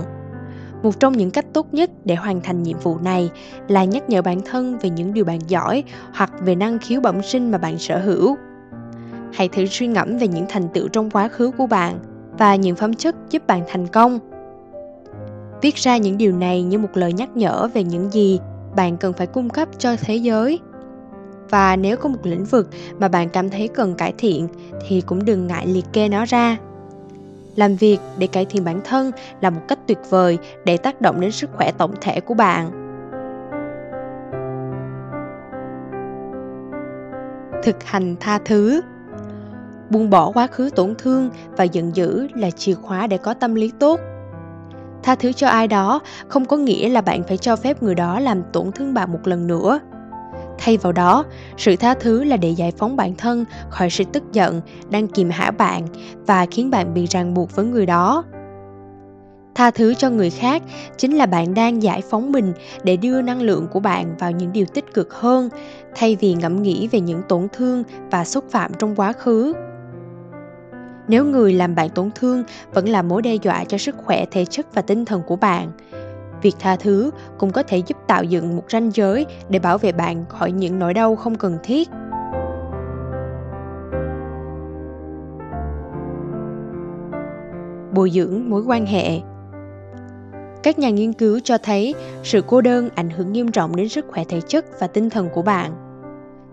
Một 0.82 1.00
trong 1.00 1.12
những 1.12 1.30
cách 1.30 1.46
tốt 1.52 1.66
nhất 1.72 1.90
để 2.04 2.14
hoàn 2.14 2.40
thành 2.40 2.62
nhiệm 2.62 2.78
vụ 2.78 2.98
này 2.98 3.30
là 3.68 3.84
nhắc 3.84 4.08
nhở 4.08 4.22
bản 4.22 4.40
thân 4.44 4.78
về 4.78 4.90
những 4.90 5.14
điều 5.14 5.24
bạn 5.24 5.38
giỏi 5.48 5.84
hoặc 6.14 6.32
về 6.40 6.54
năng 6.54 6.78
khiếu 6.78 7.00
bẩm 7.00 7.22
sinh 7.22 7.50
mà 7.50 7.58
bạn 7.58 7.78
sở 7.78 7.98
hữu. 7.98 8.36
Hãy 9.32 9.48
thử 9.48 9.66
suy 9.66 9.86
ngẫm 9.86 10.18
về 10.18 10.28
những 10.28 10.46
thành 10.48 10.68
tựu 10.74 10.88
trong 10.88 11.10
quá 11.10 11.28
khứ 11.28 11.50
của 11.58 11.66
bạn 11.66 11.98
và 12.38 12.56
những 12.56 12.76
phẩm 12.76 12.94
chất 12.94 13.16
giúp 13.30 13.46
bạn 13.46 13.62
thành 13.68 13.86
công 13.86 14.18
viết 15.62 15.74
ra 15.74 15.96
những 15.96 16.18
điều 16.18 16.32
này 16.32 16.62
như 16.62 16.78
một 16.78 16.88
lời 16.94 17.12
nhắc 17.12 17.36
nhở 17.36 17.68
về 17.74 17.84
những 17.84 18.12
gì 18.12 18.40
bạn 18.76 18.96
cần 18.96 19.12
phải 19.12 19.26
cung 19.26 19.50
cấp 19.50 19.68
cho 19.78 19.96
thế 20.00 20.16
giới. 20.16 20.60
Và 21.50 21.76
nếu 21.76 21.96
có 21.96 22.08
một 22.08 22.18
lĩnh 22.22 22.44
vực 22.44 22.68
mà 22.98 23.08
bạn 23.08 23.28
cảm 23.28 23.50
thấy 23.50 23.68
cần 23.68 23.94
cải 23.94 24.12
thiện, 24.18 24.48
thì 24.88 25.00
cũng 25.00 25.24
đừng 25.24 25.46
ngại 25.46 25.66
liệt 25.66 25.84
kê 25.92 26.08
nó 26.08 26.24
ra. 26.24 26.56
Làm 27.56 27.76
việc 27.76 27.98
để 28.18 28.26
cải 28.26 28.44
thiện 28.44 28.64
bản 28.64 28.80
thân 28.84 29.10
là 29.40 29.50
một 29.50 29.60
cách 29.68 29.78
tuyệt 29.86 29.98
vời 30.10 30.38
để 30.64 30.76
tác 30.76 31.00
động 31.00 31.20
đến 31.20 31.30
sức 31.30 31.50
khỏe 31.52 31.72
tổng 31.78 31.94
thể 32.00 32.20
của 32.20 32.34
bạn. 32.34 32.70
Thực 37.62 37.84
hành 37.84 38.16
tha 38.20 38.38
thứ. 38.44 38.80
Buông 39.90 40.10
bỏ 40.10 40.32
quá 40.32 40.46
khứ 40.46 40.70
tổn 40.76 40.94
thương 40.98 41.30
và 41.56 41.64
giận 41.64 41.96
dữ 41.96 42.28
là 42.34 42.50
chìa 42.50 42.74
khóa 42.74 43.06
để 43.06 43.18
có 43.18 43.34
tâm 43.34 43.54
lý 43.54 43.72
tốt 43.78 44.00
tha 45.02 45.14
thứ 45.14 45.32
cho 45.32 45.48
ai 45.48 45.68
đó 45.68 46.00
không 46.28 46.44
có 46.44 46.56
nghĩa 46.56 46.88
là 46.88 47.00
bạn 47.00 47.22
phải 47.22 47.36
cho 47.36 47.56
phép 47.56 47.82
người 47.82 47.94
đó 47.94 48.20
làm 48.20 48.42
tổn 48.52 48.72
thương 48.72 48.94
bạn 48.94 49.12
một 49.12 49.20
lần 49.24 49.46
nữa. 49.46 49.80
Thay 50.58 50.76
vào 50.76 50.92
đó, 50.92 51.24
sự 51.56 51.76
tha 51.76 51.94
thứ 51.94 52.24
là 52.24 52.36
để 52.36 52.50
giải 52.50 52.72
phóng 52.78 52.96
bản 52.96 53.14
thân 53.14 53.44
khỏi 53.70 53.90
sự 53.90 54.04
tức 54.12 54.22
giận 54.32 54.60
đang 54.90 55.08
kìm 55.08 55.30
hãm 55.30 55.56
bạn 55.56 55.86
và 56.26 56.46
khiến 56.50 56.70
bạn 56.70 56.94
bị 56.94 57.06
ràng 57.06 57.34
buộc 57.34 57.56
với 57.56 57.64
người 57.64 57.86
đó. 57.86 58.24
Tha 59.54 59.70
thứ 59.70 59.94
cho 59.94 60.10
người 60.10 60.30
khác 60.30 60.62
chính 60.96 61.16
là 61.16 61.26
bạn 61.26 61.54
đang 61.54 61.82
giải 61.82 62.02
phóng 62.10 62.32
mình 62.32 62.52
để 62.84 62.96
đưa 62.96 63.22
năng 63.22 63.42
lượng 63.42 63.68
của 63.72 63.80
bạn 63.80 64.16
vào 64.18 64.30
những 64.30 64.52
điều 64.52 64.66
tích 64.66 64.94
cực 64.94 65.14
hơn, 65.14 65.48
thay 65.94 66.16
vì 66.20 66.34
ngẫm 66.34 66.62
nghĩ 66.62 66.88
về 66.88 67.00
những 67.00 67.22
tổn 67.28 67.48
thương 67.52 67.82
và 68.10 68.24
xúc 68.24 68.44
phạm 68.50 68.74
trong 68.78 68.96
quá 68.96 69.12
khứ 69.12 69.52
nếu 71.08 71.24
người 71.24 71.52
làm 71.52 71.74
bạn 71.74 71.88
tổn 71.88 72.10
thương 72.14 72.44
vẫn 72.74 72.88
là 72.88 73.02
mối 73.02 73.22
đe 73.22 73.34
dọa 73.34 73.64
cho 73.64 73.78
sức 73.78 73.96
khỏe, 73.96 74.24
thể 74.30 74.44
chất 74.44 74.74
và 74.74 74.82
tinh 74.82 75.04
thần 75.04 75.22
của 75.26 75.36
bạn. 75.36 75.72
Việc 76.42 76.56
tha 76.58 76.76
thứ 76.76 77.10
cũng 77.38 77.50
có 77.50 77.62
thể 77.62 77.78
giúp 77.86 77.96
tạo 78.06 78.24
dựng 78.24 78.56
một 78.56 78.64
ranh 78.70 78.90
giới 78.94 79.26
để 79.48 79.58
bảo 79.58 79.78
vệ 79.78 79.92
bạn 79.92 80.24
khỏi 80.28 80.52
những 80.52 80.78
nỗi 80.78 80.94
đau 80.94 81.16
không 81.16 81.34
cần 81.34 81.58
thiết. 81.62 81.88
Bồi 87.94 88.10
dưỡng 88.10 88.50
mối 88.50 88.62
quan 88.66 88.86
hệ. 88.86 89.20
Các 90.62 90.78
nhà 90.78 90.90
nghiên 90.90 91.12
cứu 91.12 91.40
cho 91.44 91.58
thấy 91.58 91.94
sự 92.22 92.42
cô 92.46 92.60
đơn 92.60 92.88
ảnh 92.94 93.10
hưởng 93.10 93.32
nghiêm 93.32 93.50
trọng 93.50 93.76
đến 93.76 93.88
sức 93.88 94.04
khỏe, 94.08 94.24
thể 94.28 94.40
chất 94.40 94.80
và 94.80 94.86
tinh 94.86 95.10
thần 95.10 95.28
của 95.34 95.42
bạn. 95.42 95.72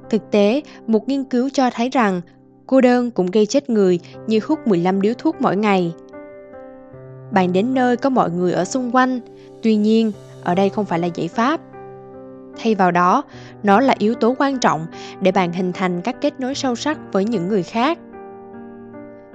Thực 0.10 0.32
tế, 0.32 0.62
một 0.88 1.08
nghiên 1.08 1.24
cứu 1.24 1.50
cho 1.54 1.70
thấy 1.70 1.90
rằng 1.90 2.22
cô 2.68 2.82
đơn 2.82 3.12
cũng 3.12 3.26
gây 3.32 3.46
chết 3.46 3.70
người 3.70 4.00
như 4.28 4.40
hút 4.44 4.68
15 4.68 5.02
điếu 5.02 5.14
thuốc 5.18 5.36
mỗi 5.40 5.58
ngày. 5.58 5.94
Bạn 7.32 7.54
đến 7.54 7.74
nơi 7.74 7.98
có 7.98 8.10
mọi 8.10 8.32
người 8.32 8.54
ở 8.54 8.66
xung 8.66 8.96
quanh, 8.96 9.20
tuy 9.62 9.76
nhiên, 9.76 10.12
ở 10.44 10.56
đây 10.56 10.70
không 10.70 10.86
phải 10.86 11.00
là 11.00 11.08
giải 11.16 11.28
pháp. 11.28 11.62
Thay 12.58 12.76
vào 12.76 12.92
đó, 12.92 13.24
nó 13.64 13.80
là 13.80 13.96
yếu 13.98 14.14
tố 14.14 14.36
quan 14.40 14.60
trọng 14.60 14.86
để 15.22 15.32
bạn 15.32 15.52
hình 15.52 15.74
thành 15.74 16.02
các 16.02 16.16
kết 16.22 16.40
nối 16.40 16.56
sâu 16.56 16.76
sắc 16.76 17.00
với 17.12 17.26
những 17.26 17.48
người 17.48 17.64
khác. 17.64 18.00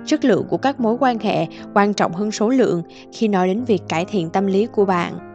Chất 0.06 0.24
lượng 0.24 0.44
của 0.48 0.56
các 0.56 0.80
mối 0.80 0.96
quan 1.00 1.18
hệ 1.18 1.46
quan 1.74 1.94
trọng 1.94 2.12
hơn 2.12 2.30
số 2.30 2.48
lượng 2.48 2.82
khi 3.12 3.28
nói 3.28 3.48
đến 3.48 3.64
việc 3.64 3.82
cải 3.88 4.04
thiện 4.04 4.30
tâm 4.30 4.46
lý 4.46 4.66
của 4.66 4.84
bạn 4.84 5.27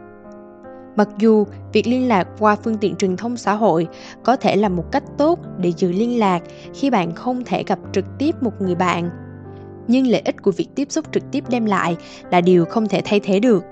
mặc 0.96 1.08
dù 1.18 1.46
việc 1.72 1.86
liên 1.86 2.08
lạc 2.08 2.28
qua 2.38 2.56
phương 2.56 2.78
tiện 2.78 2.96
truyền 2.96 3.16
thông 3.16 3.36
xã 3.36 3.54
hội 3.54 3.88
có 4.22 4.36
thể 4.36 4.56
là 4.56 4.68
một 4.68 4.92
cách 4.92 5.04
tốt 5.18 5.38
để 5.58 5.72
giữ 5.76 5.92
liên 5.92 6.18
lạc 6.18 6.42
khi 6.74 6.90
bạn 6.90 7.14
không 7.14 7.44
thể 7.44 7.64
gặp 7.66 7.78
trực 7.92 8.04
tiếp 8.18 8.34
một 8.42 8.52
người 8.60 8.74
bạn, 8.74 9.10
nhưng 9.88 10.06
lợi 10.06 10.22
ích 10.24 10.42
của 10.42 10.50
việc 10.50 10.68
tiếp 10.74 10.92
xúc 10.92 11.04
trực 11.12 11.22
tiếp 11.30 11.44
đem 11.48 11.64
lại 11.64 11.96
là 12.30 12.40
điều 12.40 12.64
không 12.64 12.88
thể 12.88 13.02
thay 13.04 13.20
thế 13.20 13.40
được. 13.40 13.64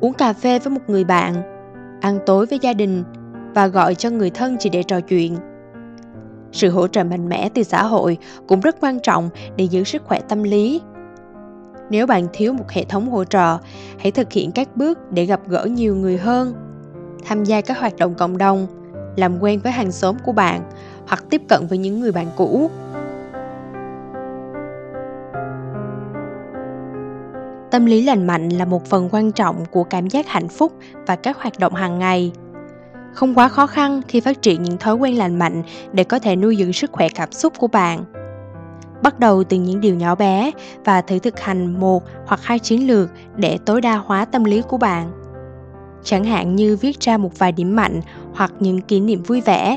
Uống 0.00 0.12
cà 0.12 0.32
phê 0.32 0.58
với 0.58 0.70
một 0.70 0.80
người 0.86 1.04
bạn, 1.04 1.34
ăn 2.00 2.18
tối 2.26 2.46
với 2.46 2.58
gia 2.62 2.72
đình 2.72 3.04
và 3.54 3.66
gọi 3.66 3.94
cho 3.94 4.10
người 4.10 4.30
thân 4.30 4.56
chỉ 4.60 4.70
để 4.70 4.82
trò 4.82 5.00
chuyện. 5.00 5.36
Sự 6.52 6.70
hỗ 6.70 6.86
trợ 6.86 7.04
mạnh 7.04 7.28
mẽ 7.28 7.48
từ 7.54 7.62
xã 7.62 7.82
hội 7.82 8.18
cũng 8.48 8.60
rất 8.60 8.80
quan 8.80 9.00
trọng 9.00 9.30
để 9.56 9.64
giữ 9.64 9.84
sức 9.84 10.02
khỏe 10.04 10.20
tâm 10.28 10.42
lý 10.42 10.80
nếu 11.90 12.06
bạn 12.06 12.26
thiếu 12.32 12.52
một 12.52 12.70
hệ 12.70 12.84
thống 12.84 13.10
hỗ 13.10 13.24
trợ, 13.24 13.58
hãy 13.98 14.10
thực 14.10 14.32
hiện 14.32 14.52
các 14.52 14.76
bước 14.76 14.98
để 15.12 15.24
gặp 15.24 15.40
gỡ 15.46 15.64
nhiều 15.64 15.96
người 15.96 16.18
hơn. 16.18 16.54
Tham 17.24 17.44
gia 17.44 17.60
các 17.60 17.78
hoạt 17.78 17.96
động 17.96 18.14
cộng 18.14 18.38
đồng, 18.38 18.66
làm 19.16 19.38
quen 19.38 19.60
với 19.60 19.72
hàng 19.72 19.92
xóm 19.92 20.16
của 20.24 20.32
bạn 20.32 20.62
hoặc 21.06 21.24
tiếp 21.30 21.42
cận 21.48 21.66
với 21.66 21.78
những 21.78 22.00
người 22.00 22.12
bạn 22.12 22.26
cũ. 22.36 22.70
Tâm 27.70 27.86
lý 27.86 28.02
lành 28.02 28.26
mạnh 28.26 28.48
là 28.48 28.64
một 28.64 28.86
phần 28.86 29.08
quan 29.12 29.32
trọng 29.32 29.64
của 29.70 29.84
cảm 29.84 30.06
giác 30.06 30.28
hạnh 30.28 30.48
phúc 30.48 30.72
và 31.06 31.16
các 31.16 31.38
hoạt 31.38 31.58
động 31.58 31.74
hàng 31.74 31.98
ngày. 31.98 32.32
Không 33.14 33.34
quá 33.34 33.48
khó 33.48 33.66
khăn 33.66 34.02
khi 34.08 34.20
phát 34.20 34.42
triển 34.42 34.62
những 34.62 34.78
thói 34.78 34.94
quen 34.94 35.18
lành 35.18 35.38
mạnh 35.38 35.62
để 35.92 36.04
có 36.04 36.18
thể 36.18 36.36
nuôi 36.36 36.56
dưỡng 36.56 36.72
sức 36.72 36.92
khỏe 36.92 37.08
cảm 37.08 37.32
xúc 37.32 37.52
của 37.58 37.66
bạn 37.66 38.04
bắt 39.02 39.18
đầu 39.18 39.44
từ 39.44 39.56
những 39.56 39.80
điều 39.80 39.94
nhỏ 39.94 40.14
bé 40.14 40.50
và 40.84 41.00
thử 41.00 41.18
thực 41.18 41.40
hành 41.40 41.80
một 41.80 42.02
hoặc 42.26 42.40
hai 42.42 42.58
chiến 42.58 42.86
lược 42.86 43.10
để 43.36 43.58
tối 43.66 43.80
đa 43.80 43.96
hóa 43.96 44.24
tâm 44.24 44.44
lý 44.44 44.62
của 44.62 44.78
bạn. 44.78 45.10
Chẳng 46.04 46.24
hạn 46.24 46.56
như 46.56 46.76
viết 46.76 47.00
ra 47.00 47.16
một 47.16 47.38
vài 47.38 47.52
điểm 47.52 47.76
mạnh 47.76 48.00
hoặc 48.34 48.52
những 48.60 48.80
kỷ 48.80 49.00
niệm 49.00 49.22
vui 49.22 49.40
vẻ. 49.40 49.76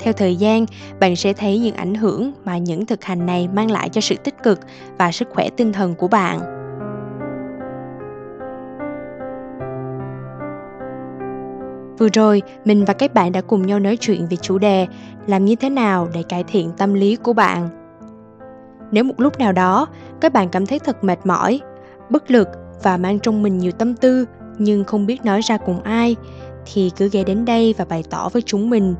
Theo 0.00 0.12
thời 0.12 0.36
gian 0.36 0.66
bạn 1.00 1.16
sẽ 1.16 1.32
thấy 1.32 1.58
những 1.58 1.74
ảnh 1.74 1.94
hưởng 1.94 2.32
mà 2.44 2.58
những 2.58 2.86
thực 2.86 3.04
hành 3.04 3.26
này 3.26 3.48
mang 3.54 3.70
lại 3.70 3.88
cho 3.88 4.00
sự 4.00 4.14
tích 4.24 4.42
cực 4.42 4.60
và 4.98 5.12
sức 5.12 5.28
khỏe 5.30 5.48
tinh 5.56 5.72
thần 5.72 5.94
của 5.94 6.08
bạn. 6.08 6.40
Vừa 11.98 12.08
rồi, 12.12 12.42
mình 12.64 12.84
và 12.84 12.94
các 12.94 13.14
bạn 13.14 13.32
đã 13.32 13.40
cùng 13.40 13.66
nhau 13.66 13.78
nói 13.78 13.96
chuyện 13.96 14.26
về 14.30 14.36
chủ 14.36 14.58
đề 14.58 14.86
làm 15.26 15.44
như 15.44 15.56
thế 15.56 15.70
nào 15.70 16.08
để 16.14 16.22
cải 16.22 16.44
thiện 16.44 16.72
tâm 16.76 16.94
lý 16.94 17.16
của 17.16 17.32
bạn. 17.32 17.79
Nếu 18.92 19.04
một 19.04 19.20
lúc 19.20 19.38
nào 19.38 19.52
đó 19.52 19.86
các 20.20 20.32
bạn 20.32 20.48
cảm 20.48 20.66
thấy 20.66 20.78
thật 20.78 21.04
mệt 21.04 21.18
mỏi, 21.24 21.60
bất 22.10 22.30
lực 22.30 22.48
và 22.82 22.96
mang 22.96 23.18
trong 23.18 23.42
mình 23.42 23.58
nhiều 23.58 23.72
tâm 23.72 23.94
tư 23.94 24.24
nhưng 24.58 24.84
không 24.84 25.06
biết 25.06 25.24
nói 25.24 25.40
ra 25.40 25.56
cùng 25.56 25.82
ai 25.82 26.16
thì 26.72 26.90
cứ 26.96 27.08
ghé 27.12 27.24
đến 27.24 27.44
đây 27.44 27.74
và 27.78 27.84
bày 27.84 28.04
tỏ 28.10 28.28
với 28.28 28.42
chúng 28.42 28.70
mình. 28.70 28.94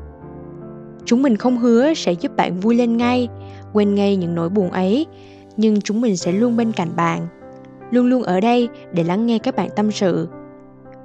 Chúng 1.05 1.21
mình 1.21 1.37
không 1.37 1.57
hứa 1.57 1.93
sẽ 1.93 2.11
giúp 2.11 2.35
bạn 2.35 2.59
vui 2.59 2.75
lên 2.75 2.97
ngay, 2.97 3.27
quên 3.73 3.95
ngay 3.95 4.15
những 4.15 4.35
nỗi 4.35 4.49
buồn 4.49 4.71
ấy, 4.71 5.05
nhưng 5.57 5.81
chúng 5.81 6.01
mình 6.01 6.17
sẽ 6.17 6.31
luôn 6.31 6.57
bên 6.57 6.71
cạnh 6.71 6.89
bạn, 6.95 7.27
luôn 7.91 8.05
luôn 8.05 8.23
ở 8.23 8.39
đây 8.39 8.69
để 8.93 9.03
lắng 9.03 9.25
nghe 9.25 9.39
các 9.39 9.55
bạn 9.55 9.69
tâm 9.75 9.91
sự 9.91 10.27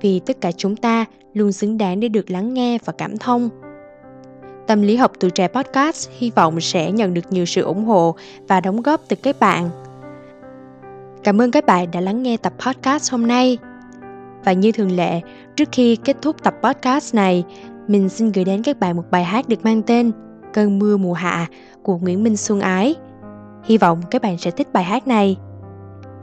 vì 0.00 0.21
tất 0.21 0.40
cả 0.40 0.52
chúng 0.52 0.76
ta 0.76 1.05
luôn 1.35 1.52
xứng 1.52 1.78
đáng 1.78 2.00
để 2.00 2.09
được 2.09 2.31
lắng 2.31 2.55
nghe 2.55 2.78
và 2.85 2.93
cảm 2.99 3.19
thông. 3.19 3.49
Tâm 4.66 4.82
lý 4.82 4.96
học 4.96 5.12
tuổi 5.20 5.30
trẻ 5.30 5.49
podcast 5.49 6.11
hy 6.18 6.30
vọng 6.30 6.61
sẽ 6.61 6.92
nhận 6.92 7.14
được 7.14 7.32
nhiều 7.32 7.44
sự 7.44 7.62
ủng 7.62 7.85
hộ 7.85 8.14
và 8.49 8.61
đóng 8.61 8.82
góp 8.82 9.00
từ 9.08 9.16
các 9.16 9.40
bạn. 9.40 9.70
Cảm 11.25 11.40
ơn 11.40 11.50
các 11.50 11.66
bạn 11.66 11.90
đã 11.90 12.00
lắng 12.00 12.23
nghe 12.23 12.37
tập 12.37 12.52
podcast 12.66 13.12
hôm 13.12 13.26
nay. 13.26 13.58
Và 14.44 14.52
như 14.52 14.73
thường 14.73 14.96
lệ, 14.96 15.20
trước 15.56 15.68
khi 15.73 15.96
kết 15.96 16.16
thúc 16.23 16.42
tập 16.42 16.54
podcast 16.62 17.14
này, 17.14 17.44
mình 17.88 18.08
xin 18.08 18.32
gửi 18.32 18.44
đến 18.44 18.62
các 18.62 18.80
bạn 18.80 18.96
một 18.96 19.04
bài 19.11 19.25
hát 19.25 19.49
được 19.49 19.64
mang 19.64 19.82
tên 19.82 20.12
Cơn 20.52 20.78
mưa 20.78 20.96
mùa 20.96 21.12
hạ 21.12 21.46
của 21.82 21.99
Nguyễn 21.99 22.23
Minh 22.23 22.37
Xuân 22.37 22.61
Ái. 22.61 22.94
Hy 23.64 23.78
vọng 23.78 24.00
các 24.11 24.23
bạn 24.23 24.38
sẽ 24.38 24.50
thích 24.50 24.68
bài 24.73 24.85
hát 24.85 25.08
này. 25.08 25.37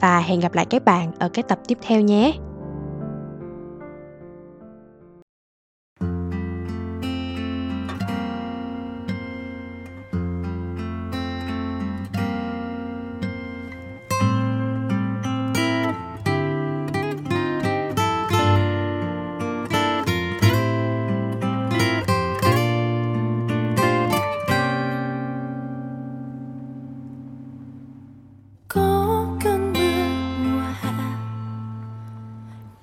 Và 0.00 0.20
hẹn 0.20 0.40
gặp 0.40 0.54
lại 0.54 0.66
các 0.70 0.84
bạn 0.84 1.12
ở 1.18 1.28
các 1.28 1.48
tập 1.48 1.58
tiếp 1.66 1.78
theo 1.82 2.00
nhé. 2.00 2.32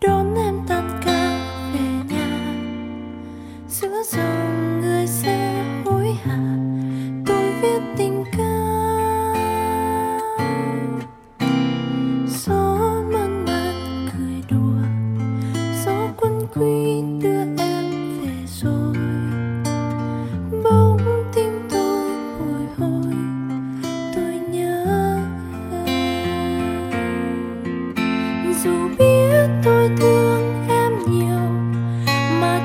Đón 0.01 0.35
em 0.35 0.59
tan 0.67 1.01
ca 1.05 1.37
về 1.73 2.15
nhà. 2.15 2.53
Giữa 3.67 4.03
rồi 4.11 4.50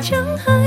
vẫn 0.03 0.37
đang 0.47 0.66